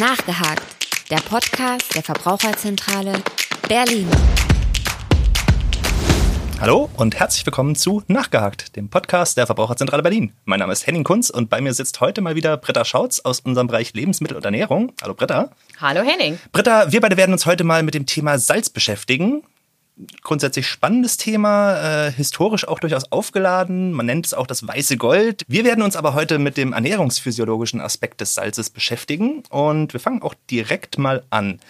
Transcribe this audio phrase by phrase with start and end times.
[0.00, 0.62] Nachgehakt,
[1.10, 3.12] der Podcast der Verbraucherzentrale
[3.68, 4.08] Berlin.
[6.58, 10.32] Hallo und herzlich willkommen zu Nachgehakt, dem Podcast der Verbraucherzentrale Berlin.
[10.46, 13.40] Mein Name ist Henning Kunz und bei mir sitzt heute mal wieder Britta Schautz aus
[13.40, 14.94] unserem Bereich Lebensmittel und Ernährung.
[15.02, 15.50] Hallo Britta.
[15.78, 16.38] Hallo Henning.
[16.50, 19.42] Britta, wir beide werden uns heute mal mit dem Thema Salz beschäftigen
[20.22, 23.92] grundsätzlich spannendes Thema, äh, historisch auch durchaus aufgeladen.
[23.92, 25.42] Man nennt es auch das weiße Gold.
[25.48, 30.22] Wir werden uns aber heute mit dem ernährungsphysiologischen Aspekt des Salzes beschäftigen und wir fangen
[30.22, 31.60] auch direkt mal an.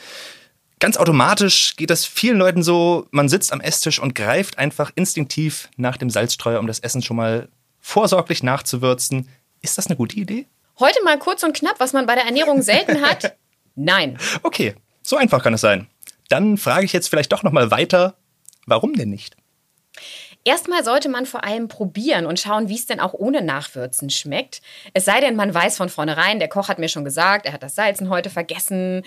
[0.78, 5.68] Ganz automatisch geht das vielen Leuten so, man sitzt am Esstisch und greift einfach instinktiv
[5.76, 7.48] nach dem Salzstreuer, um das Essen schon mal
[7.80, 9.28] vorsorglich nachzuwürzen.
[9.60, 10.46] Ist das eine gute Idee?
[10.78, 13.36] Heute mal kurz und knapp, was man bei der Ernährung selten hat.
[13.74, 14.18] Nein.
[14.42, 15.86] Okay, so einfach kann es sein.
[16.30, 18.14] Dann frage ich jetzt vielleicht doch noch mal weiter,
[18.70, 19.36] Warum denn nicht?
[20.44, 24.62] Erstmal sollte man vor allem probieren und schauen, wie es denn auch ohne Nachwürzen schmeckt.
[24.94, 27.62] Es sei denn, man weiß von vornherein, der Koch hat mir schon gesagt, er hat
[27.62, 29.02] das Salzen heute vergessen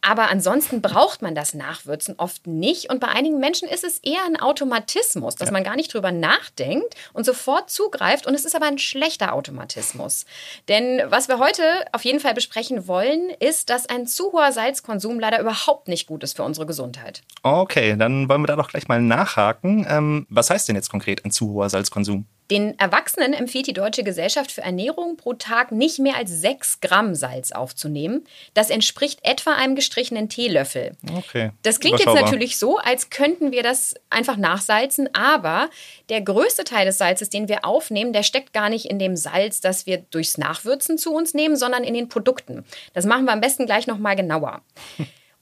[0.00, 2.90] aber ansonsten braucht man das Nachwürzen oft nicht.
[2.90, 5.52] Und bei einigen Menschen ist es eher ein Automatismus, dass ja.
[5.52, 8.26] man gar nicht drüber nachdenkt und sofort zugreift.
[8.26, 10.24] Und es ist aber ein schlechter Automatismus.
[10.68, 15.18] Denn was wir heute auf jeden Fall besprechen wollen, ist, dass ein zu hoher Salzkonsum
[15.18, 17.22] leider überhaupt nicht gut ist für unsere Gesundheit.
[17.42, 19.86] Okay, dann wollen wir da doch gleich mal nachhaken.
[19.88, 22.26] Ähm, was heißt denn jetzt konkret ein zu hoher Salzkonsum?
[22.50, 27.14] Den Erwachsenen empfiehlt die Deutsche Gesellschaft für Ernährung pro Tag nicht mehr als 6 Gramm
[27.14, 28.24] Salz aufzunehmen.
[28.54, 30.92] Das entspricht etwa einem gestrichenen Teelöffel.
[31.14, 31.50] Okay.
[31.62, 35.68] Das klingt jetzt natürlich so, als könnten wir das einfach nachsalzen, aber
[36.08, 39.60] der größte Teil des Salzes, den wir aufnehmen, der steckt gar nicht in dem Salz,
[39.60, 42.64] das wir durchs Nachwürzen zu uns nehmen, sondern in den Produkten.
[42.94, 44.62] Das machen wir am besten gleich nochmal genauer.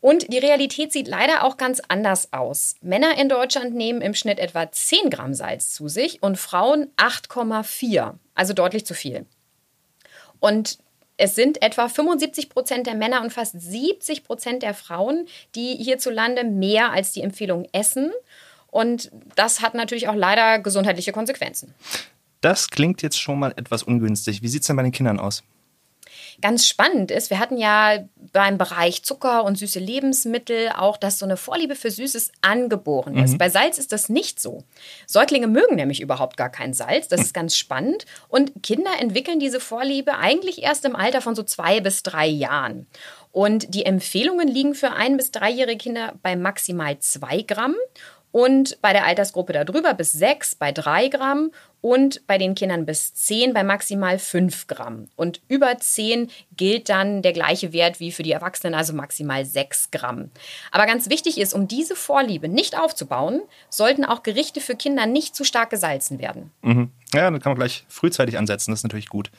[0.00, 2.76] Und die Realität sieht leider auch ganz anders aus.
[2.80, 8.14] Männer in Deutschland nehmen im Schnitt etwa 10 Gramm Salz zu sich und Frauen 8,4,
[8.34, 9.26] also deutlich zu viel.
[10.38, 10.78] Und
[11.16, 16.44] es sind etwa 75 Prozent der Männer und fast 70 Prozent der Frauen, die hierzulande
[16.44, 18.12] mehr als die Empfehlung essen.
[18.66, 21.74] Und das hat natürlich auch leider gesundheitliche Konsequenzen.
[22.42, 24.42] Das klingt jetzt schon mal etwas ungünstig.
[24.42, 25.42] Wie sieht es denn bei den Kindern aus?
[26.40, 27.98] Ganz spannend ist, wir hatten ja
[28.32, 33.32] beim Bereich Zucker und süße Lebensmittel auch, dass so eine Vorliebe für Süßes angeboren ist.
[33.32, 33.38] Mhm.
[33.38, 34.64] Bei Salz ist das nicht so.
[35.06, 37.08] Säuglinge mögen nämlich überhaupt gar kein Salz.
[37.08, 38.04] Das ist ganz spannend.
[38.28, 42.86] Und Kinder entwickeln diese Vorliebe eigentlich erst im Alter von so zwei bis drei Jahren.
[43.32, 47.74] Und die Empfehlungen liegen für ein- bis dreijährige Kinder bei maximal zwei Gramm
[48.32, 51.52] und bei der Altersgruppe darüber bis sechs bei drei Gramm
[51.86, 55.06] und bei den Kindern bis 10 bei maximal 5 Gramm.
[55.14, 59.92] Und über 10 gilt dann der gleiche Wert wie für die Erwachsenen, also maximal 6
[59.92, 60.30] Gramm.
[60.72, 65.36] Aber ganz wichtig ist, um diese Vorliebe nicht aufzubauen, sollten auch Gerichte für Kinder nicht
[65.36, 66.50] zu stark gesalzen werden.
[66.62, 66.90] Mhm.
[67.14, 69.30] Ja, dann kann man gleich frühzeitig ansetzen, das ist natürlich gut.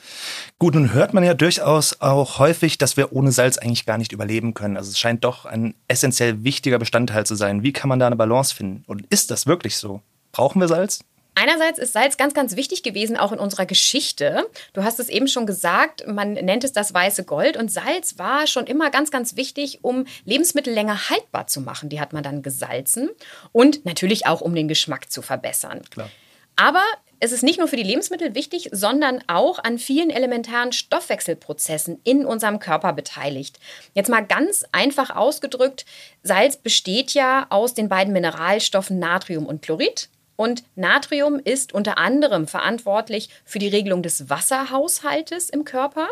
[0.58, 4.14] Gut, nun hört man ja durchaus auch häufig, dass wir ohne Salz eigentlich gar nicht
[4.14, 4.78] überleben können.
[4.78, 7.62] Also es scheint doch ein essentiell wichtiger Bestandteil zu sein.
[7.62, 8.86] Wie kann man da eine Balance finden?
[8.88, 10.02] Und ist das wirklich so?
[10.32, 11.04] Brauchen wir Salz?
[11.40, 14.50] Einerseits ist Salz ganz, ganz wichtig gewesen, auch in unserer Geschichte.
[14.74, 17.58] Du hast es eben schon gesagt, man nennt es das weiße Gold.
[17.58, 21.90] Und Salz war schon immer ganz, ganz wichtig, um Lebensmittel länger haltbar zu machen.
[21.90, 23.12] Die hat man dann gesalzen.
[23.52, 25.84] Und natürlich auch, um den Geschmack zu verbessern.
[25.92, 26.10] Klar.
[26.56, 26.82] Aber
[27.20, 32.26] es ist nicht nur für die Lebensmittel wichtig, sondern auch an vielen elementaren Stoffwechselprozessen in
[32.26, 33.60] unserem Körper beteiligt.
[33.94, 35.86] Jetzt mal ganz einfach ausgedrückt,
[36.24, 40.10] Salz besteht ja aus den beiden Mineralstoffen Natrium und Chlorid.
[40.38, 46.08] Und Natrium ist unter anderem verantwortlich für die Regelung des Wasserhaushaltes im Körper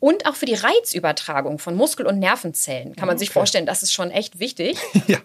[0.00, 2.96] und auch für die Reizübertragung von Muskel- und Nervenzellen.
[2.96, 3.26] Kann man okay.
[3.26, 4.78] sich vorstellen, das ist schon echt wichtig.
[5.06, 5.18] ja.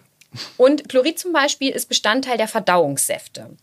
[0.58, 3.56] Und Chlorid zum Beispiel ist Bestandteil der Verdauungssäfte.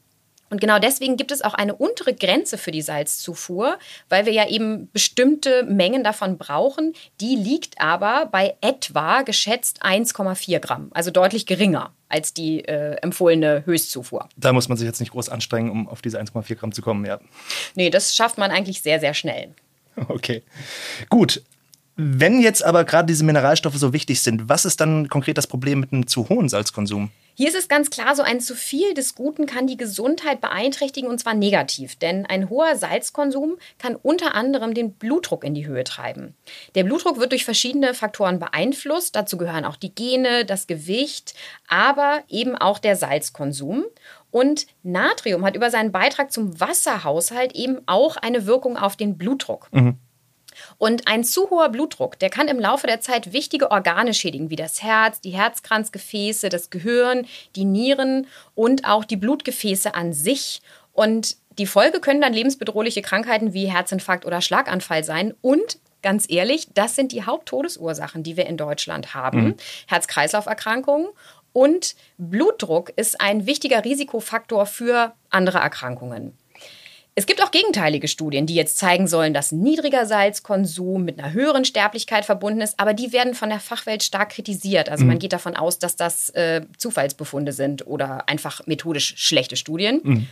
[0.50, 4.48] Und genau deswegen gibt es auch eine untere Grenze für die Salzzufuhr, weil wir ja
[4.48, 6.94] eben bestimmte Mengen davon brauchen.
[7.20, 13.64] Die liegt aber bei etwa geschätzt 1,4 Gramm, also deutlich geringer als die äh, empfohlene
[13.66, 14.30] Höchstzufuhr.
[14.38, 17.04] Da muss man sich jetzt nicht groß anstrengen, um auf diese 1,4 Gramm zu kommen,
[17.06, 17.20] ja.
[17.74, 19.50] Nee, das schafft man eigentlich sehr, sehr schnell.
[20.08, 20.42] Okay.
[21.10, 21.44] Gut.
[21.96, 25.80] Wenn jetzt aber gerade diese Mineralstoffe so wichtig sind, was ist dann konkret das Problem
[25.80, 27.12] mit einem zu hohen Salzkonsum?
[27.36, 31.10] Hier ist es ganz klar, so ein zu viel des Guten kann die Gesundheit beeinträchtigen
[31.10, 35.84] und zwar negativ, denn ein hoher Salzkonsum kann unter anderem den Blutdruck in die Höhe
[35.84, 36.36] treiben.
[36.76, 41.34] Der Blutdruck wird durch verschiedene Faktoren beeinflusst, dazu gehören auch die Gene, das Gewicht,
[41.68, 43.86] aber eben auch der Salzkonsum.
[44.30, 49.70] Und Natrium hat über seinen Beitrag zum Wasserhaushalt eben auch eine Wirkung auf den Blutdruck.
[49.72, 49.98] Mhm.
[50.78, 54.56] Und ein zu hoher Blutdruck, der kann im Laufe der Zeit wichtige Organe schädigen, wie
[54.56, 60.62] das Herz, die Herzkranzgefäße, das Gehirn, die Nieren und auch die Blutgefäße an sich.
[60.94, 66.68] Und die Folge können dann lebensbedrohliche Krankheiten wie Herzinfarkt oder Schlaganfall sein und ganz ehrlich,
[66.74, 69.44] das sind die Haupttodesursachen, die wir in Deutschland haben.
[69.44, 69.56] Mhm.
[69.88, 71.08] Herz-Kreislauf-Erkrankungen
[71.54, 76.38] und Blutdruck ist ein wichtiger Risikofaktor für andere Erkrankungen.
[77.16, 81.64] Es gibt auch gegenteilige Studien, die jetzt zeigen sollen, dass niedriger Salzkonsum mit einer höheren
[81.64, 84.90] Sterblichkeit verbunden ist, aber die werden von der Fachwelt stark kritisiert.
[84.90, 85.10] Also mhm.
[85.10, 90.02] man geht davon aus, dass das äh, Zufallsbefunde sind oder einfach methodisch schlechte Studien.
[90.04, 90.28] Mhm.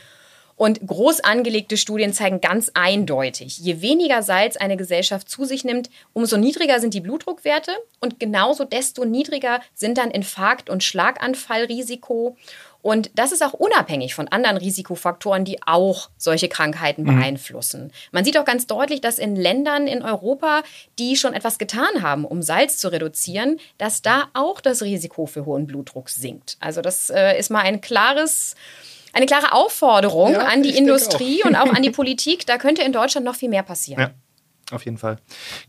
[0.61, 5.89] Und groß angelegte Studien zeigen ganz eindeutig, je weniger Salz eine Gesellschaft zu sich nimmt,
[6.13, 12.37] umso niedriger sind die Blutdruckwerte und genauso desto niedriger sind dann Infarkt- und Schlaganfallrisiko.
[12.81, 17.17] Und das ist auch unabhängig von anderen Risikofaktoren, die auch solche Krankheiten mhm.
[17.17, 17.91] beeinflussen.
[18.11, 20.63] Man sieht auch ganz deutlich, dass in Ländern in Europa,
[20.97, 25.45] die schon etwas getan haben, um Salz zu reduzieren, dass da auch das Risiko für
[25.45, 26.57] hohen Blutdruck sinkt.
[26.59, 28.55] Also das äh, ist mal ein klares
[29.13, 31.49] eine klare Aufforderung ja, an die Industrie auch.
[31.49, 32.45] und auch an die Politik.
[32.45, 34.01] Da könnte in Deutschland noch viel mehr passieren.
[34.01, 34.11] Ja.
[34.71, 35.17] Auf jeden Fall.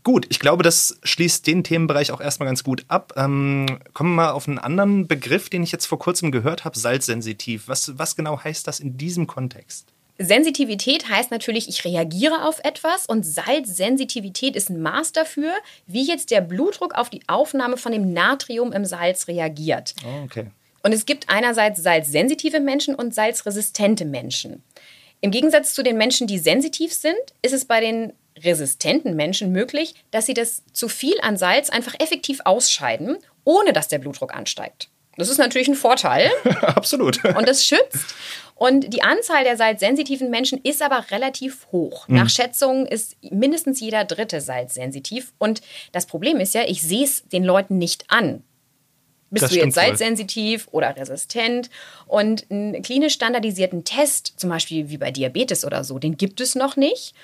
[0.03, 3.13] Gut, ich glaube, das schließt den Themenbereich auch erstmal ganz gut ab.
[3.17, 6.79] Ähm, kommen wir mal auf einen anderen Begriff, den ich jetzt vor kurzem gehört habe,
[6.79, 7.67] salzsensitiv.
[7.67, 9.93] Was, was genau heißt das in diesem Kontext?
[10.19, 15.53] Sensitivität heißt natürlich, ich reagiere auf etwas und Salzsensitivität ist ein Maß dafür,
[15.87, 19.95] wie jetzt der Blutdruck auf die Aufnahme von dem Natrium im Salz reagiert.
[20.05, 20.47] Oh, okay.
[20.83, 24.63] Und es gibt einerseits salzsensitive Menschen und salzresistente Menschen.
[25.21, 29.95] Im Gegensatz zu den Menschen, die sensitiv sind, ist es bei den resistenten Menschen möglich,
[30.11, 34.89] dass sie das zu viel an Salz einfach effektiv ausscheiden, ohne dass der Blutdruck ansteigt.
[35.17, 36.31] Das ist natürlich ein Vorteil.
[36.61, 37.23] Absolut.
[37.23, 38.15] Und das schützt.
[38.55, 42.07] Und die Anzahl der salzsensitiven Menschen ist aber relativ hoch.
[42.07, 42.15] Mhm.
[42.15, 45.33] Nach Schätzungen ist mindestens jeder dritte salzsensitiv.
[45.37, 48.43] Und das Problem ist ja, ich sehe es den Leuten nicht an.
[49.29, 51.71] Bist das du jetzt salzsensitiv oder resistent?
[52.05, 56.53] Und einen klinisch standardisierten Test, zum Beispiel wie bei Diabetes oder so, den gibt es
[56.53, 57.15] noch nicht.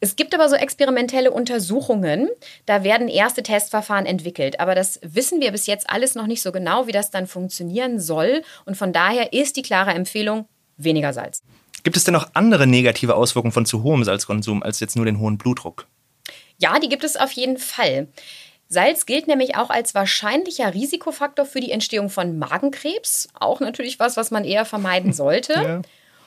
[0.00, 2.28] Es gibt aber so experimentelle Untersuchungen,
[2.66, 4.60] da werden erste Testverfahren entwickelt.
[4.60, 7.98] Aber das wissen wir bis jetzt alles noch nicht so genau, wie das dann funktionieren
[7.98, 8.42] soll.
[8.66, 10.46] Und von daher ist die klare Empfehlung
[10.76, 11.42] weniger Salz.
[11.82, 15.18] Gibt es denn noch andere negative Auswirkungen von zu hohem Salzkonsum als jetzt nur den
[15.18, 15.86] hohen Blutdruck?
[16.58, 18.08] Ja, die gibt es auf jeden Fall.
[18.68, 23.28] Salz gilt nämlich auch als wahrscheinlicher Risikofaktor für die Entstehung von Magenkrebs.
[23.38, 25.52] Auch natürlich was, was man eher vermeiden sollte.
[25.52, 25.82] Ja.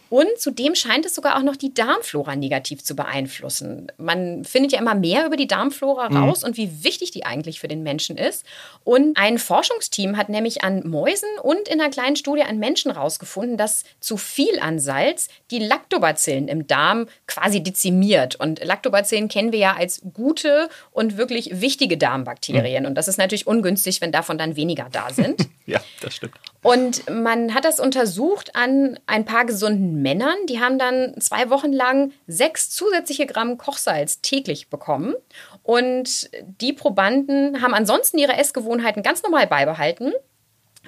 [0.10, 3.92] Und zudem scheint es sogar auch noch die Darmflora negativ zu beeinflussen.
[3.98, 6.18] Man findet ja immer mehr über die Darmflora mhm.
[6.18, 8.46] raus und wie wichtig die eigentlich für den Menschen ist.
[8.84, 13.58] Und ein Forschungsteam hat nämlich an Mäusen und in einer kleinen Studie an Menschen herausgefunden,
[13.58, 18.36] dass zu viel an Salz die Lactobacillen im Darm quasi dezimiert.
[18.36, 22.84] Und Lactobacillen kennen wir ja als gute und wirklich wichtige Darmbakterien.
[22.84, 22.90] Mhm.
[22.90, 25.48] Und das ist natürlich ungünstig, wenn davon dann weniger da sind.
[25.66, 26.36] ja, das stimmt.
[26.62, 30.36] Und man hat das untersucht an ein paar gesunden Männern.
[30.50, 35.16] Die haben dann zwei Wochen lang sechs zusätzliche Gramm Kochsalz täglich bekommen.
[35.64, 36.30] Und
[36.60, 40.12] die Probanden haben ansonsten ihre Essgewohnheiten ganz normal beibehalten.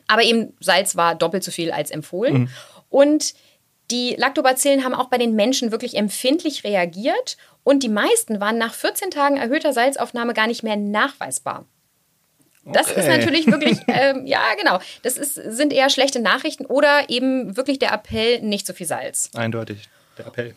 [0.08, 2.34] Aber eben Salz war doppelt so viel als empfohlen.
[2.34, 2.50] Mhm.
[2.90, 3.34] Und
[3.92, 7.38] die Lactobacillen haben auch bei den Menschen wirklich empfindlich reagiert.
[7.64, 11.66] Und die meisten waren nach 14 Tagen erhöhter Salzaufnahme gar nicht mehr nachweisbar.
[12.66, 13.00] Das okay.
[13.00, 14.80] ist natürlich wirklich, ähm, ja, genau.
[15.02, 19.30] Das ist, sind eher schlechte Nachrichten oder eben wirklich der Appell, nicht so viel Salz.
[19.34, 20.54] Eindeutig, der Appell.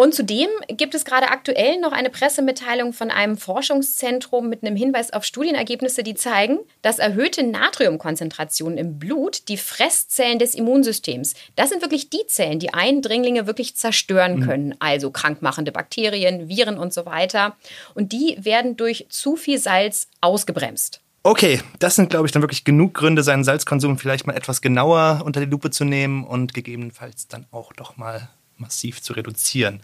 [0.00, 5.12] Und zudem gibt es gerade aktuell noch eine Pressemitteilung von einem Forschungszentrum mit einem Hinweis
[5.12, 11.82] auf Studienergebnisse, die zeigen, dass erhöhte Natriumkonzentrationen im Blut die Fresszellen des Immunsystems, das sind
[11.82, 14.46] wirklich die Zellen, die Eindringlinge wirklich zerstören mhm.
[14.46, 17.56] können, also krankmachende Bakterien, Viren und so weiter.
[17.94, 20.99] Und die werden durch zu viel Salz ausgebremst.
[21.22, 25.20] Okay, das sind, glaube ich, dann wirklich genug Gründe, seinen Salzkonsum vielleicht mal etwas genauer
[25.24, 29.82] unter die Lupe zu nehmen und gegebenenfalls dann auch doch mal massiv zu reduzieren.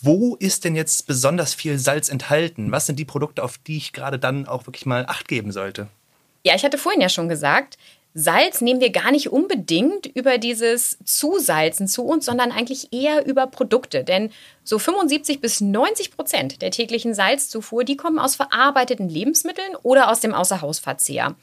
[0.00, 2.72] Wo ist denn jetzt besonders viel Salz enthalten?
[2.72, 5.88] Was sind die Produkte, auf die ich gerade dann auch wirklich mal Acht geben sollte?
[6.42, 7.76] Ja, ich hatte vorhin ja schon gesagt,
[8.12, 13.46] Salz nehmen wir gar nicht unbedingt über dieses Zusalzen zu uns, sondern eigentlich eher über
[13.46, 14.02] Produkte.
[14.02, 14.30] Denn
[14.64, 20.20] so 75 bis 90 Prozent der täglichen Salzzufuhr, die kommen aus verarbeiteten Lebensmitteln oder aus
[20.20, 21.36] dem Außerhausverzehr.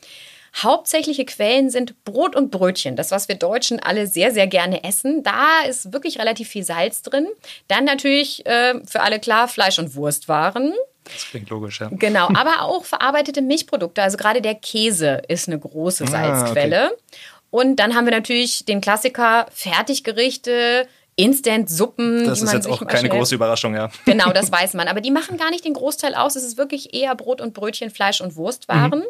[0.56, 5.24] Hauptsächliche Quellen sind Brot und Brötchen, das, was wir Deutschen alle sehr, sehr gerne essen.
[5.24, 7.28] Da ist wirklich relativ viel Salz drin.
[7.68, 10.74] Dann natürlich äh, für alle klar Fleisch- und Wurstwaren.
[11.14, 11.90] Das klingt logisch, ja.
[11.92, 14.02] Genau, aber auch verarbeitete Milchprodukte.
[14.02, 16.90] Also gerade der Käse ist eine große Salzquelle.
[16.90, 17.18] Ah, okay.
[17.50, 20.88] Und dann haben wir natürlich den Klassiker Fertiggerichte,
[21.18, 22.26] Instant-Suppen.
[22.26, 23.90] Das ist jetzt auch keine große Überraschung, ja.
[24.06, 24.88] Genau, das weiß man.
[24.88, 26.36] Aber die machen gar nicht den Großteil aus.
[26.36, 29.00] Es ist wirklich eher Brot und Brötchen, Fleisch und Wurstwaren.
[29.00, 29.06] Mhm.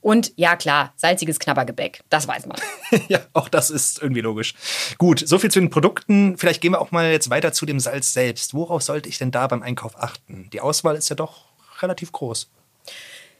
[0.00, 2.02] Und ja, klar, salziges Knabbergebäck.
[2.10, 2.58] Das weiß man.
[3.08, 4.54] ja, auch das ist irgendwie logisch.
[4.98, 6.36] Gut, soviel zu den Produkten.
[6.36, 8.54] Vielleicht gehen wir auch mal jetzt weiter zu dem Salz selbst.
[8.54, 10.50] Worauf sollte ich denn da beim Einkauf achten?
[10.52, 11.44] Die Auswahl ist ja doch
[11.80, 12.50] relativ groß.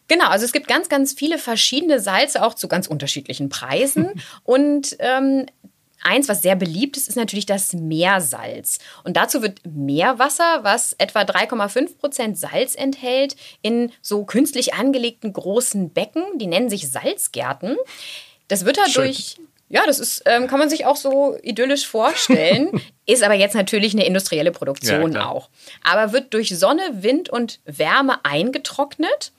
[0.09, 4.11] Genau, also es gibt ganz, ganz viele verschiedene Salze, auch zu ganz unterschiedlichen Preisen.
[4.45, 5.47] und ähm,
[6.03, 8.79] Eins, was sehr beliebt ist, ist natürlich das Meersalz.
[9.05, 15.91] Und dazu wird Meerwasser, was etwa 3,5 Prozent Salz enthält, in so künstlich angelegten großen
[15.91, 17.77] Becken, die nennen sich Salzgärten.
[18.49, 19.37] Das wird dadurch
[19.73, 22.71] ja, das ist, ähm, kann man sich auch so idyllisch vorstellen.
[23.07, 25.49] ist aber jetzt natürlich eine industrielle Produktion ja, auch.
[25.83, 29.33] Aber wird durch Sonne, Wind und Wärme eingetrocknet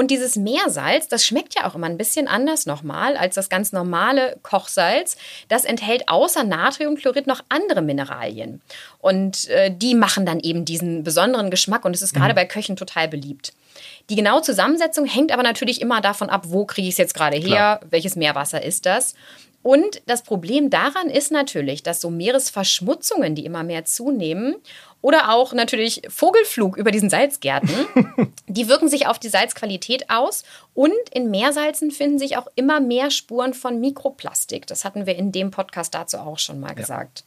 [0.00, 3.70] und dieses Meersalz, das schmeckt ja auch immer ein bisschen anders nochmal als das ganz
[3.70, 5.18] normale Kochsalz.
[5.48, 8.62] Das enthält außer Natriumchlorid noch andere Mineralien.
[9.00, 12.36] Und äh, die machen dann eben diesen besonderen Geschmack und es ist gerade mhm.
[12.36, 13.52] bei Köchen total beliebt.
[14.08, 17.36] Die genaue Zusammensetzung hängt aber natürlich immer davon ab, wo kriege ich es jetzt gerade
[17.36, 17.80] her, Klar.
[17.90, 19.14] welches Meerwasser ist das.
[19.62, 24.56] Und das Problem daran ist natürlich, dass so Meeresverschmutzungen, die immer mehr zunehmen,
[25.02, 27.86] oder auch natürlich Vogelflug über diesen Salzgärten,
[28.46, 30.44] die wirken sich auf die Salzqualität aus.
[30.74, 34.66] Und in Meersalzen finden sich auch immer mehr Spuren von Mikroplastik.
[34.66, 36.74] Das hatten wir in dem Podcast dazu auch schon mal ja.
[36.74, 37.24] gesagt.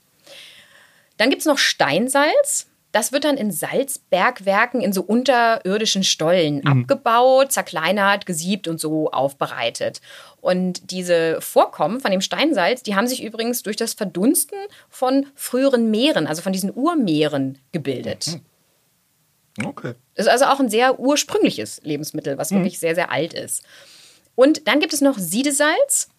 [1.18, 2.68] Dann gibt es noch Steinsalz.
[2.92, 6.68] Das wird dann in Salzbergwerken in so unterirdischen Stollen mhm.
[6.82, 10.00] abgebaut, zerkleinert, gesiebt und so aufbereitet.
[10.43, 14.57] Und diese Vorkommen von dem Steinsalz, die haben sich übrigens durch das Verdunsten
[14.89, 18.27] von früheren Meeren, also von diesen Urmeeren, gebildet.
[19.57, 19.65] Mhm.
[19.65, 19.93] Okay.
[20.15, 22.57] Das ist also auch ein sehr ursprüngliches Lebensmittel, was mhm.
[22.57, 23.63] wirklich sehr, sehr alt ist.
[24.35, 26.09] Und dann gibt es noch Siedesalz.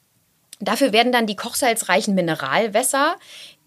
[0.58, 3.16] Dafür werden dann die kochsalzreichen Mineralwässer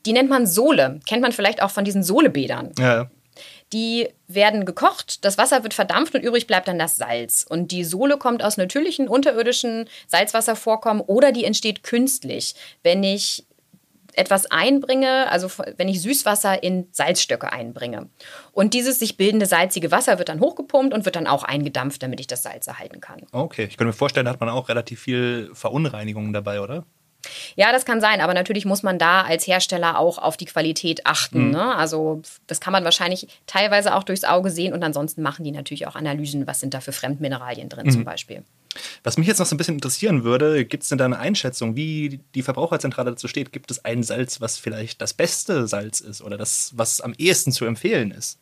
[0.07, 1.01] die nennt man Sohle.
[1.05, 2.71] Kennt man vielleicht auch von diesen Sohlebädern.
[2.79, 3.09] Ja.
[3.73, 7.45] Die werden gekocht, das Wasser wird verdampft und übrig bleibt dann das Salz.
[7.47, 13.45] Und die Sohle kommt aus natürlichen unterirdischen Salzwasservorkommen oder die entsteht künstlich, wenn ich
[14.17, 18.09] etwas einbringe, also wenn ich Süßwasser in Salzstöcke einbringe.
[18.51, 22.19] Und dieses sich bildende salzige Wasser wird dann hochgepumpt und wird dann auch eingedampft, damit
[22.19, 23.21] ich das Salz erhalten kann.
[23.31, 26.85] Okay, ich könnte mir vorstellen, da hat man auch relativ viel Verunreinigungen dabei, oder?
[27.55, 31.05] Ja, das kann sein, aber natürlich muss man da als Hersteller auch auf die Qualität
[31.05, 31.47] achten.
[31.47, 31.51] Mhm.
[31.51, 31.75] Ne?
[31.75, 35.87] Also das kann man wahrscheinlich teilweise auch durchs Auge sehen und ansonsten machen die natürlich
[35.87, 37.91] auch Analysen, was sind da für Fremdmineralien drin mhm.
[37.91, 38.43] zum Beispiel.
[39.03, 41.75] Was mich jetzt noch so ein bisschen interessieren würde, gibt es denn da eine Einschätzung,
[41.75, 43.51] wie die Verbraucherzentrale dazu steht?
[43.51, 47.51] Gibt es ein Salz, was vielleicht das beste Salz ist oder das, was am ehesten
[47.51, 48.39] zu empfehlen ist?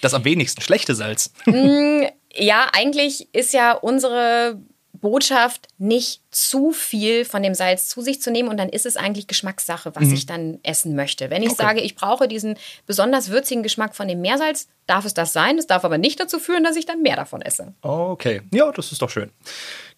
[0.00, 1.32] Das am wenigsten schlechte Salz?
[1.46, 2.02] Mm,
[2.34, 4.60] ja, eigentlich ist ja unsere
[4.98, 8.96] Botschaft, nicht zu viel von dem Salz zu sich zu nehmen und dann ist es
[8.96, 10.14] eigentlich Geschmackssache, was mhm.
[10.14, 11.30] ich dann essen möchte.
[11.30, 11.62] Wenn ich okay.
[11.62, 15.58] sage, ich brauche diesen besonders würzigen Geschmack von dem Meersalz, darf es das sein.
[15.58, 17.74] Es darf aber nicht dazu führen, dass ich dann mehr davon esse.
[17.82, 19.30] Okay, ja, das ist doch schön.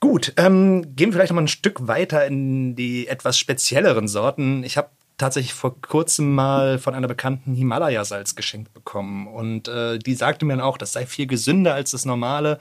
[0.01, 4.63] Gut, ähm, gehen wir vielleicht noch mal ein Stück weiter in die etwas spezielleren Sorten.
[4.65, 10.15] Ich habe tatsächlich vor kurzem mal von einer bekannten Himalaya-Salz geschenkt bekommen und äh, die
[10.15, 12.59] sagte mir dann auch, das sei viel gesünder als das normale.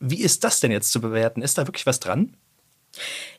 [0.00, 1.42] Wie ist das denn jetzt zu bewerten?
[1.42, 2.34] Ist da wirklich was dran?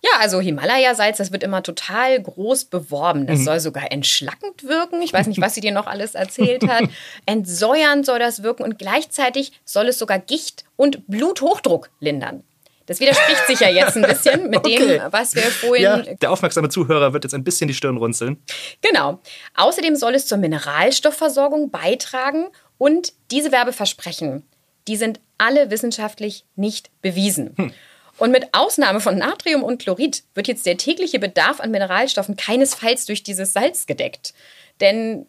[0.01, 3.27] Ja, also Himalaya-Salz, das wird immer total groß beworben.
[3.27, 3.43] Das mhm.
[3.43, 5.01] soll sogar entschlackend wirken.
[5.01, 6.83] Ich weiß nicht, was sie dir noch alles erzählt hat.
[7.25, 12.43] Entsäuernd soll das wirken und gleichzeitig soll es sogar Gicht und Bluthochdruck lindern.
[12.87, 14.99] Das widerspricht sich ja jetzt ein bisschen mit okay.
[14.99, 15.83] dem, was wir vorhin.
[15.83, 18.41] Ja, der aufmerksame Zuhörer wird jetzt ein bisschen die Stirn runzeln.
[18.81, 19.19] Genau.
[19.55, 24.43] Außerdem soll es zur Mineralstoffversorgung beitragen und diese Werbeversprechen
[24.87, 27.53] die sind alle wissenschaftlich nicht bewiesen.
[27.57, 27.73] Hm.
[28.17, 33.05] Und mit Ausnahme von Natrium und Chlorid wird jetzt der tägliche Bedarf an Mineralstoffen keinesfalls
[33.05, 34.33] durch dieses Salz gedeckt.
[34.79, 35.25] Denn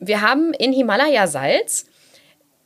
[0.00, 1.86] wir haben in Himalaya-Salz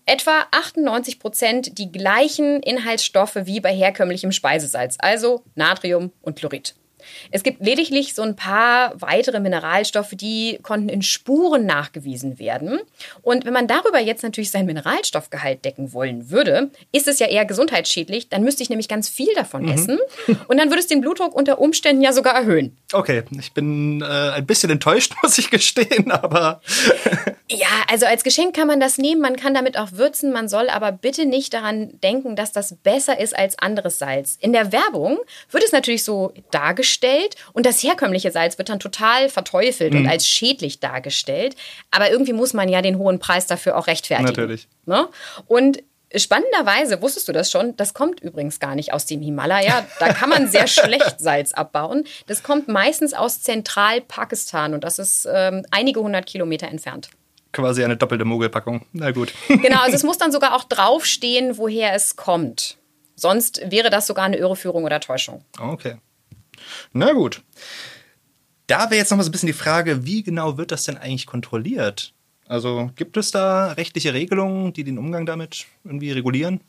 [0.07, 6.75] etwa 98 Prozent die gleichen Inhaltsstoffe wie bei herkömmlichem Speisesalz, also Natrium und Chlorid.
[7.31, 12.81] Es gibt lediglich so ein paar weitere Mineralstoffe, die konnten in Spuren nachgewiesen werden.
[13.23, 17.45] Und wenn man darüber jetzt natürlich sein Mineralstoffgehalt decken wollen würde, ist es ja eher
[17.45, 18.29] gesundheitsschädlich.
[18.29, 19.73] Dann müsste ich nämlich ganz viel davon mhm.
[19.73, 19.99] essen.
[20.49, 22.77] Und dann würde es den Blutdruck unter Umständen ja sogar erhöhen.
[22.93, 26.61] Okay, ich bin äh, ein bisschen enttäuscht, muss ich gestehen, aber.
[27.51, 30.69] ja, also als Geschenk kann man das nehmen, man kann damit auch würzen, man soll
[30.69, 34.39] aber bitte nicht daran denken, dass das besser ist als anderes Salz.
[34.41, 35.19] In der Werbung
[35.51, 40.01] wird es natürlich so dargestellt dargestellt und das herkömmliche Salz wird dann total verteufelt mhm.
[40.01, 41.57] und als schädlich dargestellt.
[41.91, 44.29] Aber irgendwie muss man ja den hohen Preis dafür auch rechtfertigen.
[44.29, 44.69] Natürlich.
[44.87, 45.09] Ne?
[45.47, 45.83] Und
[46.15, 49.85] Spannenderweise, wusstest du das schon, das kommt übrigens gar nicht aus dem Himalaya.
[49.99, 52.05] Da kann man sehr schlecht Salz abbauen.
[52.29, 57.11] Das kommt meistens aus Zentralpakistan und das ist ähm, einige hundert Kilometer entfernt.
[57.53, 58.87] Quasi eine doppelte Mogelpackung.
[58.93, 59.35] Na gut.
[59.49, 62.79] Genau, also es muss dann sogar auch draufstehen, woher es kommt.
[63.17, 65.45] Sonst wäre das sogar eine Irreführung oder Täuschung.
[65.59, 65.97] Okay.
[66.93, 67.43] Na gut.
[68.67, 70.97] Da wäre jetzt noch mal so ein bisschen die Frage, wie genau wird das denn
[70.97, 72.13] eigentlich kontrolliert?
[72.49, 76.61] Also gibt es da rechtliche Regelungen, die den Umgang damit irgendwie regulieren?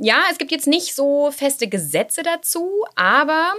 [0.00, 3.54] Ja, es gibt jetzt nicht so feste Gesetze dazu, aber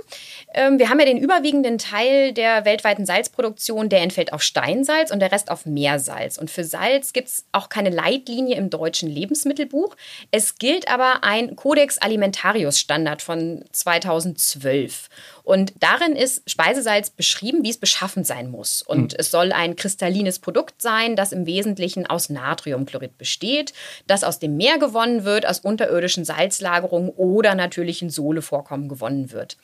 [0.53, 5.19] ähm, wir haben ja den überwiegenden Teil der weltweiten Salzproduktion, der entfällt auf Steinsalz und
[5.19, 6.38] der Rest auf Meersalz.
[6.38, 9.98] Und für Salz gibt es auch keine Leitlinie im deutschen Lebensmittelbuch.
[10.31, 15.10] Es gilt aber ein Codex Alimentarius Standard von 2012.
[15.43, 18.84] Und darin ist Speisesalz beschrieben, wie es beschaffen sein muss.
[18.84, 19.17] Und mhm.
[19.17, 23.74] es soll ein kristallines Produkt sein, das im Wesentlichen aus Natriumchlorid besteht,
[24.05, 29.57] das aus dem Meer gewonnen wird, aus unterirdischen Salzlagerungen oder natürlichen Sohlevorkommen gewonnen wird.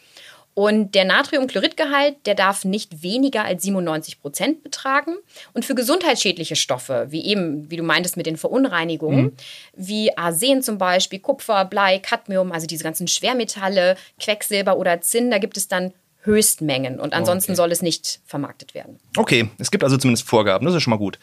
[0.56, 5.16] Und der Natriumchloridgehalt, der darf nicht weniger als 97 Prozent betragen.
[5.54, 9.34] Und für gesundheitsschädliche Stoffe, wie eben, wie du meintest mit den Verunreinigungen, mhm.
[9.76, 15.40] wie Arsen zum Beispiel, Kupfer, Blei, Cadmium, also diese ganzen Schwermetalle, Quecksilber oder Zinn, da
[15.40, 15.92] gibt es dann
[16.26, 17.58] Höchstmengen und ansonsten okay.
[17.58, 19.00] soll es nicht vermarktet werden.
[19.16, 21.20] Okay, es gibt also zumindest Vorgaben, das ist schon mal gut.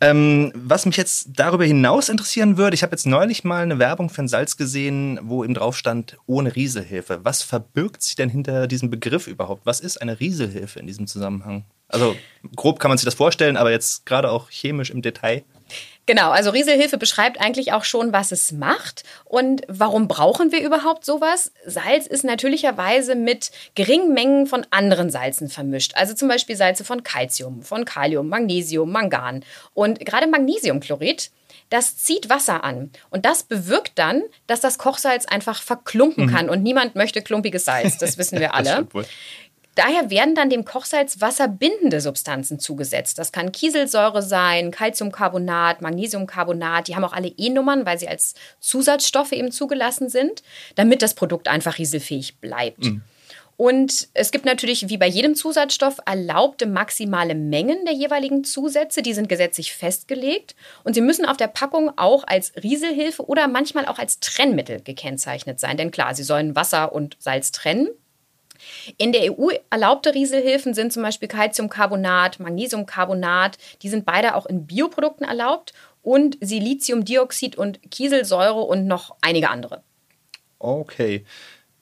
[0.00, 4.10] Ähm, was mich jetzt darüber hinaus interessieren würde, ich habe jetzt neulich mal eine Werbung
[4.10, 7.20] für ein Salz gesehen, wo eben drauf stand, ohne Rieselhilfe.
[7.22, 9.64] Was verbirgt sich denn hinter diesem Begriff überhaupt?
[9.64, 11.64] Was ist eine Rieselhilfe in diesem Zusammenhang?
[11.88, 12.16] Also
[12.56, 15.44] grob kann man sich das vorstellen, aber jetzt gerade auch chemisch im Detail.
[16.10, 21.04] Genau, also Rieselhilfe beschreibt eigentlich auch schon, was es macht und warum brauchen wir überhaupt
[21.04, 21.52] sowas.
[21.64, 25.92] Salz ist natürlicherweise mit geringen Mengen von anderen Salzen vermischt.
[25.94, 29.44] Also zum Beispiel Salze von Calcium, von Kalium, Magnesium, Mangan.
[29.72, 31.30] Und gerade Magnesiumchlorid,
[31.68, 32.90] das zieht Wasser an.
[33.10, 36.30] Und das bewirkt dann, dass das Kochsalz einfach verklumpen mhm.
[36.30, 36.50] kann.
[36.50, 38.88] Und niemand möchte klumpiges Salz, das wissen wir alle.
[39.76, 43.18] Daher werden dann dem Kochsalz wasserbindende Substanzen zugesetzt.
[43.18, 46.88] Das kann Kieselsäure sein, Calciumcarbonat, Magnesiumcarbonat.
[46.88, 50.42] Die haben auch alle E-Nummern, weil sie als Zusatzstoffe eben zugelassen sind,
[50.74, 52.84] damit das Produkt einfach rieselfähig bleibt.
[52.84, 53.02] Mhm.
[53.60, 59.02] Und es gibt natürlich, wie bei jedem Zusatzstoff, erlaubte maximale Mengen der jeweiligen Zusätze.
[59.02, 60.56] Die sind gesetzlich festgelegt.
[60.82, 65.60] Und sie müssen auf der Packung auch als Rieselhilfe oder manchmal auch als Trennmittel gekennzeichnet
[65.60, 65.76] sein.
[65.76, 67.88] Denn klar, sie sollen Wasser und Salz trennen.
[68.98, 73.58] In der EU erlaubte Rieselhilfen sind zum Beispiel Calciumcarbonat, Magnesiumcarbonat.
[73.82, 79.82] Die sind beide auch in Bioprodukten erlaubt und Siliziumdioxid und Kieselsäure und noch einige andere.
[80.58, 81.24] Okay.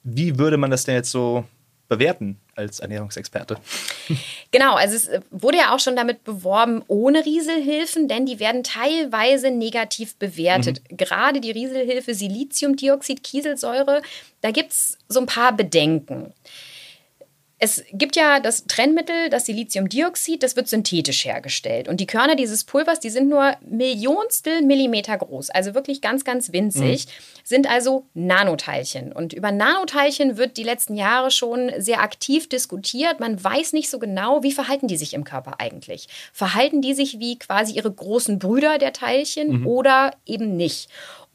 [0.02, 1.44] Wie würde man das denn jetzt so
[1.88, 3.56] bewerten als Ernährungsexperte?
[4.50, 9.50] Genau, also es wurde ja auch schon damit beworben, ohne Rieselhilfen, denn die werden teilweise
[9.50, 10.82] negativ bewertet.
[10.90, 10.96] Mhm.
[10.96, 14.02] Gerade die Rieselhilfe Siliziumdioxid, Kieselsäure,
[14.40, 16.32] da gibt es so ein paar Bedenken.
[17.60, 21.88] Es gibt ja das Trennmittel, das Siliziumdioxid, das wird synthetisch hergestellt.
[21.88, 26.52] Und die Körner dieses Pulvers, die sind nur Millionstel Millimeter groß, also wirklich ganz, ganz
[26.52, 27.10] winzig, mhm.
[27.42, 29.12] sind also Nanoteilchen.
[29.12, 33.18] Und über Nanoteilchen wird die letzten Jahre schon sehr aktiv diskutiert.
[33.18, 36.08] Man weiß nicht so genau, wie verhalten die sich im Körper eigentlich.
[36.32, 39.66] Verhalten die sich wie quasi ihre großen Brüder der Teilchen mhm.
[39.66, 40.88] oder eben nicht?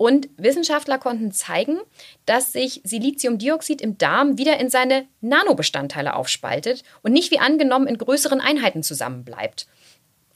[0.03, 1.79] Und Wissenschaftler konnten zeigen,
[2.25, 7.97] dass sich Siliziumdioxid im Darm wieder in seine Nanobestandteile aufspaltet und nicht wie angenommen in
[7.97, 9.65] größeren Einheiten zusammenbleibt.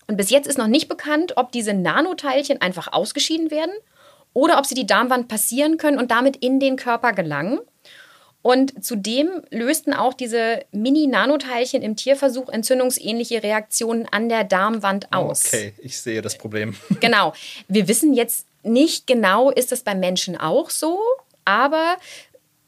[0.07, 3.73] Und bis jetzt ist noch nicht bekannt, ob diese Nanoteilchen einfach ausgeschieden werden
[4.31, 7.59] oder ob sie die Darmwand passieren können und damit in den Körper gelangen.
[8.41, 15.43] Und zudem lösten auch diese Mini-Nanoteilchen im Tierversuch entzündungsähnliche Reaktionen an der Darmwand aus.
[15.45, 16.77] Okay, ich sehe das Problem.
[17.01, 17.33] Genau.
[17.67, 20.99] Wir wissen jetzt nicht genau, ist das beim Menschen auch so,
[21.45, 21.97] aber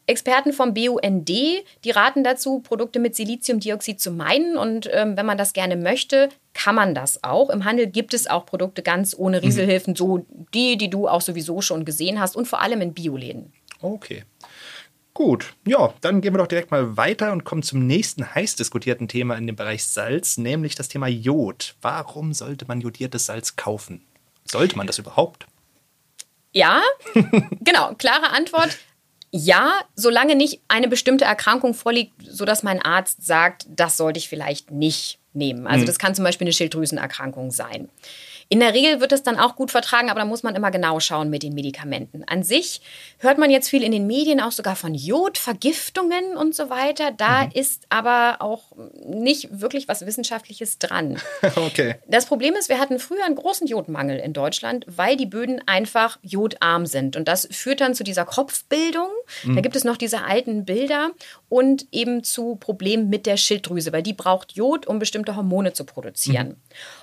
[0.10, 4.58] Experten vom BUND, die raten dazu, Produkte mit Siliziumdioxid zu meiden.
[4.58, 7.52] Und ähm, wenn man das gerne möchte, kann man das auch.
[7.52, 9.44] Im Handel gibt es auch Produkte ganz ohne mhm.
[9.44, 13.54] Rieselhilfen, so die, die du auch sowieso schon gesehen hast und vor allem in Bioläden.
[13.82, 14.24] Okay.
[15.14, 19.08] Gut, ja, dann gehen wir doch direkt mal weiter und kommen zum nächsten heiß diskutierten
[19.08, 21.76] Thema in dem Bereich Salz, nämlich das Thema Jod.
[21.82, 24.06] Warum sollte man jodiertes Salz kaufen?
[24.46, 25.46] Sollte man das überhaupt?
[26.52, 26.82] Ja,
[27.62, 28.78] genau, klare Antwort.
[29.32, 34.72] Ja, solange nicht eine bestimmte Erkrankung vorliegt, sodass mein Arzt sagt, das sollte ich vielleicht
[34.72, 35.68] nicht nehmen.
[35.68, 35.86] Also mhm.
[35.86, 37.90] das kann zum Beispiel eine Schilddrüsenerkrankung sein.
[38.52, 41.00] In der Regel wird es dann auch gut vertragen, aber da muss man immer genau
[41.00, 42.24] schauen mit den Medikamenten.
[42.26, 42.82] An sich
[43.20, 47.12] hört man jetzt viel in den Medien auch sogar von Jodvergiftungen und so weiter.
[47.12, 47.52] Da mhm.
[47.54, 48.64] ist aber auch
[49.06, 51.22] nicht wirklich was Wissenschaftliches dran.
[51.58, 51.96] okay.
[52.08, 56.18] Das Problem ist, wir hatten früher einen großen Jodmangel in Deutschland, weil die Böden einfach
[56.24, 57.16] jodarm sind.
[57.16, 59.10] Und das führt dann zu dieser Kopfbildung.
[59.44, 59.58] Mhm.
[59.58, 61.12] Da gibt es noch diese alten Bilder
[61.50, 65.84] und eben zu Problemen mit der Schilddrüse, weil die braucht Jod, um bestimmte Hormone zu
[65.84, 66.48] produzieren.
[66.48, 66.56] Mhm.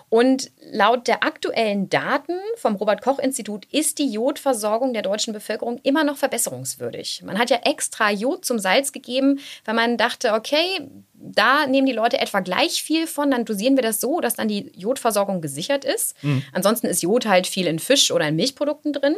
[0.09, 5.81] Und laut der aktuellen Daten vom Robert Koch Institut ist die Jodversorgung der deutschen Bevölkerung
[5.83, 7.23] immer noch verbesserungswürdig.
[7.25, 11.93] Man hat ja extra Jod zum Salz gegeben, weil man dachte, okay, da nehmen die
[11.93, 15.85] Leute etwa gleich viel von, dann dosieren wir das so, dass dann die Jodversorgung gesichert
[15.85, 16.23] ist.
[16.23, 16.45] Mhm.
[16.53, 19.17] Ansonsten ist Jod halt viel in Fisch oder in Milchprodukten drin.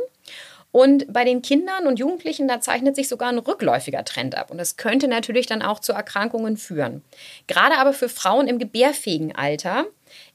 [0.70, 4.50] Und bei den Kindern und Jugendlichen, da zeichnet sich sogar ein rückläufiger Trend ab.
[4.50, 7.02] Und das könnte natürlich dann auch zu Erkrankungen führen.
[7.46, 9.86] Gerade aber für Frauen im gebärfähigen Alter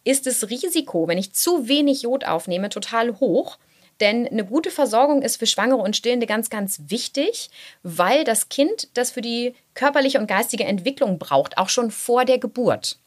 [0.03, 3.57] ist das Risiko, wenn ich zu wenig Jod aufnehme, total hoch.
[3.99, 7.49] Denn eine gute Versorgung ist für Schwangere und Stillende ganz, ganz wichtig,
[7.83, 12.39] weil das Kind das für die körperliche und geistige Entwicklung braucht, auch schon vor der
[12.39, 12.97] Geburt.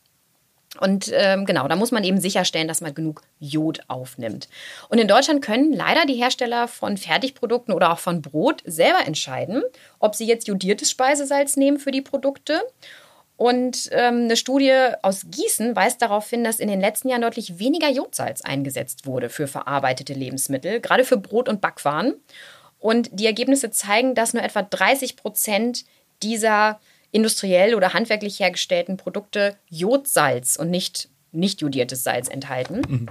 [0.81, 4.49] Und ähm, genau, da muss man eben sicherstellen, dass man genug Jod aufnimmt.
[4.89, 9.63] Und in Deutschland können leider die Hersteller von Fertigprodukten oder auch von Brot selber entscheiden,
[9.99, 12.63] ob sie jetzt jodiertes Speisesalz nehmen für die Produkte.
[13.37, 14.73] Und ähm, eine Studie
[15.03, 19.29] aus Gießen weist darauf hin, dass in den letzten Jahren deutlich weniger Jodsalz eingesetzt wurde
[19.29, 22.15] für verarbeitete Lebensmittel, gerade für Brot und Backwaren.
[22.79, 25.85] Und die Ergebnisse zeigen, dass nur etwa 30 Prozent
[26.23, 26.81] dieser
[27.13, 32.83] industriell oder handwerklich hergestellten Produkte Jodsalz und nicht nicht jodiertes Salz enthalten.
[32.89, 33.09] Mhm.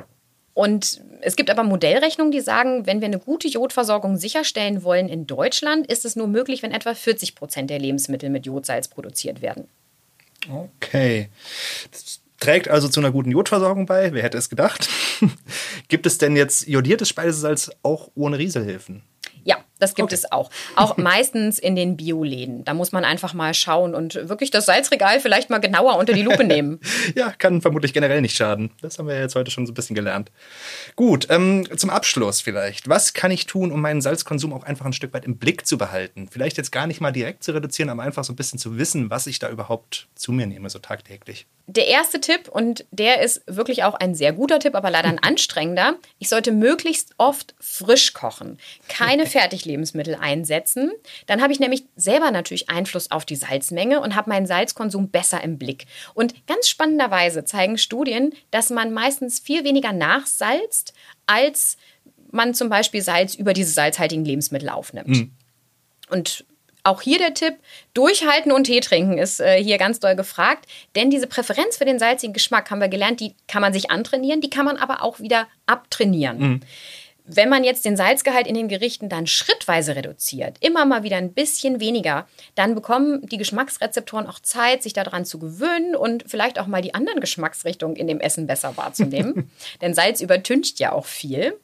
[0.54, 5.28] Und es gibt aber Modellrechnungen, die sagen, wenn wir eine gute Jodversorgung sicherstellen wollen in
[5.28, 9.68] Deutschland, ist es nur möglich, wenn etwa 40 Prozent der Lebensmittel mit Jodsalz produziert werden.
[10.50, 11.30] Okay.
[11.92, 14.14] Das trägt also zu einer guten Jodversorgung bei.
[14.14, 14.90] Wer hätte es gedacht?
[15.88, 19.04] gibt es denn jetzt jodiertes Speisesalz auch ohne Rieselhilfen?
[19.44, 20.16] Ja, das gibt okay.
[20.16, 20.50] es auch.
[20.76, 22.64] Auch meistens in den Bioläden.
[22.64, 26.22] Da muss man einfach mal schauen und wirklich das Salzregal vielleicht mal genauer unter die
[26.22, 26.80] Lupe nehmen.
[27.16, 28.72] ja, kann vermutlich generell nicht schaden.
[28.82, 30.32] Das haben wir jetzt heute schon so ein bisschen gelernt.
[30.96, 32.88] Gut, ähm, zum Abschluss vielleicht.
[32.88, 35.78] Was kann ich tun, um meinen Salzkonsum auch einfach ein Stück weit im Blick zu
[35.78, 36.28] behalten?
[36.32, 39.10] Vielleicht jetzt gar nicht mal direkt zu reduzieren, aber einfach so ein bisschen zu wissen,
[39.10, 41.48] was ich da überhaupt zu mir nehme, so tagtäglich.
[41.68, 45.20] Der erste Tipp, und der ist wirklich auch ein sehr guter Tipp, aber leider ein
[45.22, 48.60] anstrengender, ich sollte möglichst oft frisch kochen.
[48.88, 49.26] Keine
[49.66, 50.92] Fertiglebensmittel einsetzen.
[51.26, 55.44] Dann habe ich nämlich selber natürlich Einfluss auf die Salzmenge und habe meinen Salzkonsum besser
[55.44, 55.86] im Blick.
[56.14, 60.94] Und ganz spannenderweise zeigen Studien, dass man meistens viel weniger nachsalzt,
[61.26, 61.78] als
[62.32, 65.08] man zum Beispiel Salz über diese salzhaltigen Lebensmittel aufnimmt.
[65.08, 65.32] Mhm.
[66.10, 66.46] Und
[66.84, 67.56] auch hier der Tipp,
[67.96, 71.98] durchhalten und Tee trinken ist äh, hier ganz doll gefragt, denn diese Präferenz für den
[71.98, 75.20] salzigen Geschmack haben wir gelernt, die kann man sich antrainieren, die kann man aber auch
[75.20, 76.38] wieder abtrainieren.
[76.38, 76.60] Mhm.
[77.28, 81.34] Wenn man jetzt den Salzgehalt in den Gerichten dann schrittweise reduziert, immer mal wieder ein
[81.34, 86.68] bisschen weniger, dann bekommen die Geschmacksrezeptoren auch Zeit, sich daran zu gewöhnen und vielleicht auch
[86.68, 89.50] mal die anderen Geschmacksrichtungen in dem Essen besser wahrzunehmen.
[89.82, 91.60] Denn Salz übertüncht ja auch viel.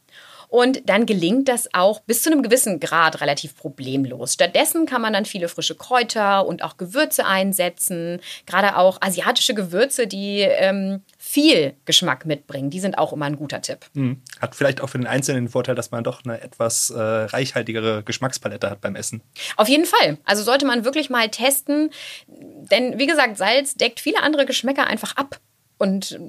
[0.52, 4.34] Und dann gelingt das auch bis zu einem gewissen Grad relativ problemlos.
[4.34, 8.20] Stattdessen kann man dann viele frische Kräuter und auch Gewürze einsetzen.
[8.46, 13.62] Gerade auch asiatische Gewürze, die ähm, viel Geschmack mitbringen, die sind auch immer ein guter
[13.62, 13.86] Tipp.
[13.96, 14.22] Hm.
[14.42, 18.04] Hat vielleicht auch für den Einzelnen den Vorteil, dass man doch eine etwas äh, reichhaltigere
[18.04, 19.22] Geschmackspalette hat beim Essen.
[19.56, 20.18] Auf jeden Fall.
[20.26, 21.92] Also sollte man wirklich mal testen.
[22.28, 25.40] Denn wie gesagt, Salz deckt viele andere Geschmäcker einfach ab.
[25.78, 26.20] Und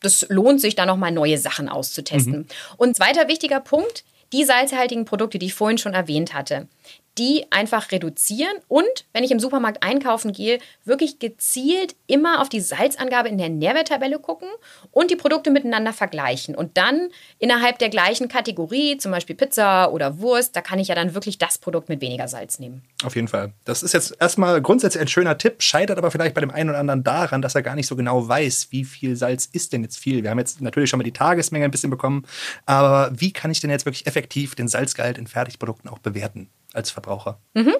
[0.00, 2.38] das lohnt sich da nochmal neue Sachen auszutesten.
[2.40, 2.46] Mhm.
[2.76, 6.68] Und zweiter wichtiger Punkt, die salzhaltigen Produkte, die ich vorhin schon erwähnt hatte,
[7.18, 12.60] die einfach reduzieren und, wenn ich im Supermarkt einkaufen gehe, wirklich gezielt immer auf die
[12.60, 14.48] Salzangabe in der Nährwerttabelle gucken
[14.90, 16.54] und die Produkte miteinander vergleichen.
[16.54, 20.94] Und dann innerhalb der gleichen Kategorie, zum Beispiel Pizza oder Wurst, da kann ich ja
[20.94, 22.82] dann wirklich das Produkt mit weniger Salz nehmen.
[23.04, 23.52] Auf jeden Fall.
[23.64, 26.78] Das ist jetzt erstmal grundsätzlich ein schöner Tipp, scheitert aber vielleicht bei dem einen oder
[26.78, 29.98] anderen daran, dass er gar nicht so genau weiß, wie viel Salz ist denn jetzt
[29.98, 30.22] viel.
[30.22, 32.24] Wir haben jetzt natürlich schon mal die Tagesmenge ein bisschen bekommen,
[32.66, 36.50] aber wie kann ich denn jetzt wirklich effektiv den Salzgehalt in Fertigprodukten auch bewerten?
[36.76, 37.38] Als Verbraucher.
[37.54, 37.74] Mhm.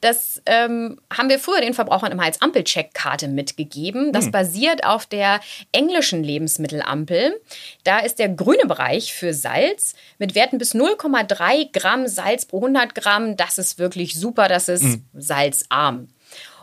[0.00, 4.12] Das ähm, haben wir früher den Verbrauchern immer als Ampelcheckkarte mitgegeben.
[4.12, 4.32] Das mhm.
[4.32, 5.40] basiert auf der
[5.72, 7.40] englischen Lebensmittelampel.
[7.84, 12.94] Da ist der grüne Bereich für Salz mit Werten bis 0,3 Gramm Salz pro 100
[12.94, 13.36] Gramm.
[13.36, 15.04] Das ist wirklich super, das ist mhm.
[15.14, 16.08] salzarm.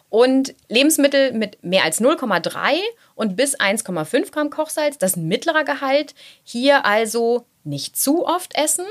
[0.09, 2.81] Und Lebensmittel mit mehr als 0,3
[3.15, 6.13] und bis 1,5 Gramm Kochsalz, das ist ein mittlerer Gehalt.
[6.43, 8.85] Hier also nicht zu oft essen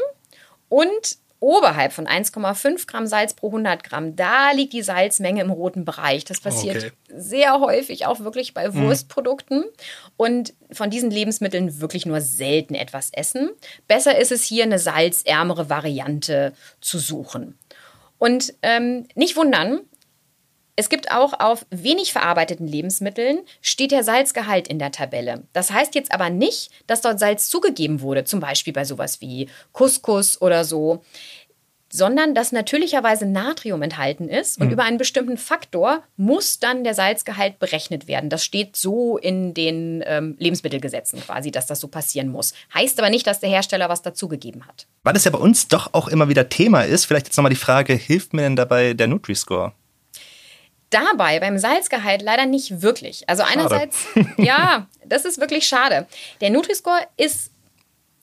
[0.70, 5.84] und oberhalb von 1,5 Gramm Salz pro 100 Gramm, da liegt die Salzmenge im roten
[5.84, 6.24] Bereich.
[6.24, 6.92] Das passiert okay.
[7.08, 8.84] sehr häufig auch wirklich bei mhm.
[8.84, 9.64] Wurstprodukten.
[10.16, 13.50] Und von diesen Lebensmitteln wirklich nur selten etwas essen.
[13.88, 17.58] Besser ist es hier, eine salzärmere Variante zu suchen.
[18.18, 19.80] Und ähm, nicht wundern,
[20.80, 25.42] es gibt auch auf wenig verarbeiteten Lebensmitteln steht der Salzgehalt in der Tabelle.
[25.52, 29.50] Das heißt jetzt aber nicht, dass dort Salz zugegeben wurde, zum Beispiel bei sowas wie
[29.72, 31.02] Couscous oder so,
[31.92, 34.72] sondern dass natürlicherweise Natrium enthalten ist und mhm.
[34.72, 38.30] über einen bestimmten Faktor muss dann der Salzgehalt berechnet werden.
[38.30, 42.54] Das steht so in den ähm, Lebensmittelgesetzen quasi, dass das so passieren muss.
[42.72, 44.86] Heißt aber nicht, dass der Hersteller was dazugegeben hat.
[45.02, 47.56] Weil es ja bei uns doch auch immer wieder Thema ist, vielleicht jetzt nochmal die
[47.56, 49.74] Frage, hilft mir denn dabei der Nutri-Score?
[50.90, 53.28] Dabei beim Salzgehalt leider nicht wirklich.
[53.28, 56.06] Also einerseits, ja, das ist wirklich schade.
[56.40, 57.52] Der Nutri-Score ist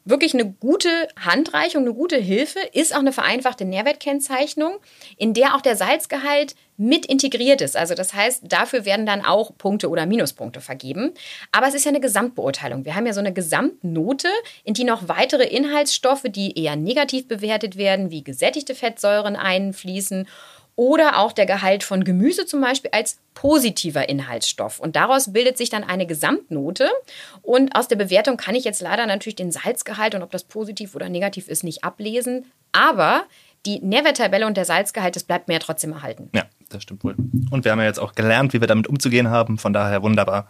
[0.10, 4.78] wirklich eine gute Handreichung, eine gute Hilfe, ist auch eine vereinfachte Nährwertkennzeichnung,
[5.18, 7.76] in der auch der Salzgehalt mit integriert ist.
[7.76, 11.14] Also das heißt, dafür werden dann auch Punkte oder Minuspunkte vergeben.
[11.52, 12.86] Aber es ist ja eine Gesamtbeurteilung.
[12.86, 14.30] Wir haben ja so eine Gesamtnote,
[14.64, 20.28] in die noch weitere Inhaltsstoffe, die eher negativ bewertet werden, wie gesättigte Fettsäuren einfließen
[20.78, 24.80] oder auch der Gehalt von Gemüse zum Beispiel als positiver Inhaltsstoff.
[24.80, 26.88] Und daraus bildet sich dann eine Gesamtnote.
[27.42, 30.96] Und aus der Bewertung kann ich jetzt leider natürlich den Salzgehalt und ob das positiv
[30.96, 32.46] oder negativ ist, nicht ablesen.
[32.72, 33.26] Aber
[33.66, 36.30] die Nährwerttabelle und der Salzgehalt, das bleibt mir ja trotzdem erhalten.
[36.36, 37.16] Ja, das stimmt wohl.
[37.50, 39.58] Und wir haben ja jetzt auch gelernt, wie wir damit umzugehen haben.
[39.58, 40.48] Von daher wunderbar.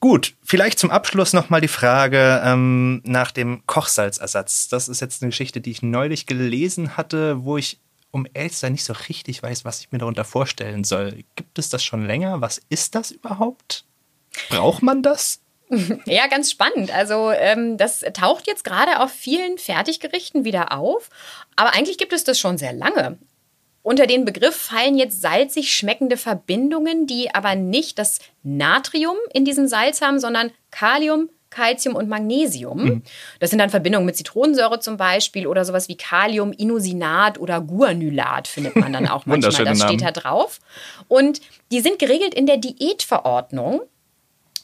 [0.00, 4.68] Gut, vielleicht zum Abschluss nochmal die Frage ähm, nach dem Kochsalzersatz.
[4.68, 7.78] Das ist jetzt eine Geschichte, die ich neulich gelesen hatte, wo ich
[8.14, 11.24] um sein, nicht so richtig weiß, was ich mir darunter vorstellen soll.
[11.34, 12.40] Gibt es das schon länger?
[12.40, 13.84] Was ist das überhaupt?
[14.48, 15.40] Braucht man das?
[16.04, 16.94] Ja, ganz spannend.
[16.94, 21.08] Also ähm, das taucht jetzt gerade auf vielen Fertiggerichten wieder auf,
[21.56, 23.18] aber eigentlich gibt es das schon sehr lange.
[23.82, 29.66] Unter den Begriff fallen jetzt salzig schmeckende Verbindungen, die aber nicht das Natrium in diesem
[29.66, 32.84] Salz haben, sondern Kalium, Calcium und Magnesium.
[32.84, 33.02] Mhm.
[33.40, 38.48] Das sind dann Verbindungen mit Zitronensäure zum Beispiel oder sowas wie Kalium, Inosinat oder Guanylat
[38.48, 39.64] findet man dann auch manchmal.
[39.64, 40.60] das steht da drauf.
[41.08, 41.40] Und
[41.70, 43.82] die sind geregelt in der Diätverordnung.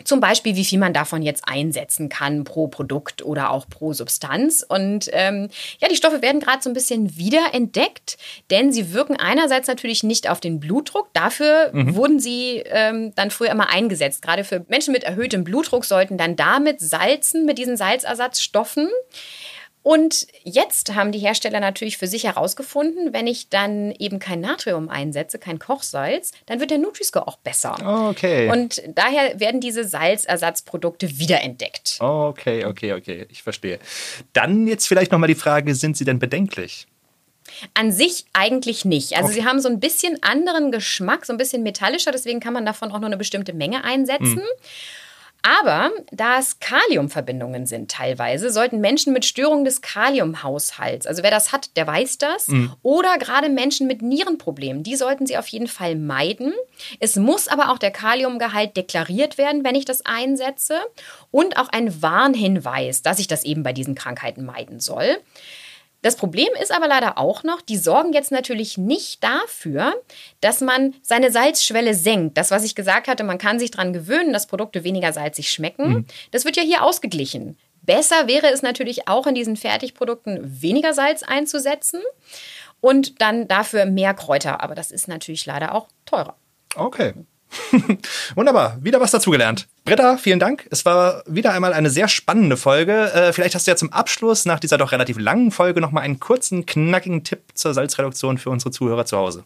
[0.05, 4.65] Zum Beispiel, wie viel man davon jetzt einsetzen kann pro Produkt oder auch pro Substanz.
[4.67, 8.19] Und ähm, ja, die Stoffe werden gerade so ein bisschen wiederentdeckt,
[8.51, 11.13] denn sie wirken einerseits natürlich nicht auf den Blutdruck.
[11.13, 11.95] Dafür mhm.
[11.97, 14.23] wurden sie ähm, dann früher immer eingesetzt.
[14.23, 18.89] Gerade für Menschen mit erhöhtem Blutdruck sollten dann damit salzen, mit diesen Salzersatzstoffen.
[19.83, 24.91] Und jetzt haben die Hersteller natürlich für sich herausgefunden, wenn ich dann eben kein Natrium
[24.91, 27.77] einsetze, kein Kochsalz, dann wird der Nutri-Score auch besser.
[28.11, 28.51] Okay.
[28.51, 31.97] Und daher werden diese Salzersatzprodukte wiederentdeckt.
[31.99, 33.79] Okay, okay, okay, ich verstehe.
[34.35, 36.87] Dann jetzt vielleicht nochmal die Frage, sind sie denn bedenklich?
[37.73, 39.17] An sich eigentlich nicht.
[39.17, 39.41] Also okay.
[39.41, 42.93] sie haben so ein bisschen anderen Geschmack, so ein bisschen metallischer, deswegen kann man davon
[42.93, 44.37] auch nur eine bestimmte Menge einsetzen.
[44.37, 44.45] Hm.
[45.43, 51.53] Aber da es Kaliumverbindungen sind teilweise, sollten Menschen mit Störungen des Kaliumhaushalts, also wer das
[51.53, 52.73] hat, der weiß das, mhm.
[52.83, 56.53] oder gerade Menschen mit Nierenproblemen, die sollten sie auf jeden Fall meiden.
[56.99, 60.79] Es muss aber auch der Kaliumgehalt deklariert werden, wenn ich das einsetze
[61.31, 65.19] und auch ein Warnhinweis, dass ich das eben bei diesen Krankheiten meiden soll.
[66.03, 69.95] Das Problem ist aber leider auch noch, die sorgen jetzt natürlich nicht dafür,
[70.41, 72.39] dass man seine Salzschwelle senkt.
[72.39, 75.89] Das, was ich gesagt hatte, man kann sich daran gewöhnen, dass Produkte weniger salzig schmecken.
[75.89, 76.07] Mhm.
[76.31, 77.59] Das wird ja hier ausgeglichen.
[77.83, 82.01] Besser wäre es natürlich auch in diesen Fertigprodukten weniger Salz einzusetzen
[82.81, 84.63] und dann dafür mehr Kräuter.
[84.63, 86.37] Aber das ist natürlich leider auch teurer.
[86.77, 87.15] Okay.
[88.35, 89.67] Wunderbar, wieder was dazugelernt.
[89.85, 90.67] Britta, vielen Dank.
[90.71, 93.13] Es war wieder einmal eine sehr spannende Folge.
[93.13, 96.01] Äh, vielleicht hast du ja zum Abschluss nach dieser doch relativ langen Folge noch mal
[96.01, 99.45] einen kurzen, knackigen Tipp zur Salzreduktion für unsere Zuhörer zu Hause.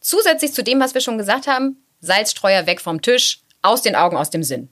[0.00, 4.16] Zusätzlich zu dem, was wir schon gesagt haben, Salzstreuer weg vom Tisch, aus den Augen,
[4.16, 4.68] aus dem Sinn.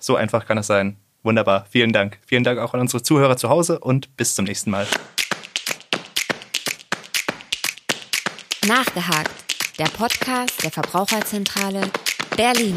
[0.00, 0.96] So einfach kann es sein.
[1.22, 2.18] Wunderbar, vielen Dank.
[2.26, 4.86] Vielen Dank auch an unsere Zuhörer zu Hause und bis zum nächsten Mal.
[8.66, 9.51] Nachgehakt
[9.82, 11.80] der Podcast der Verbraucherzentrale
[12.36, 12.76] Berlin.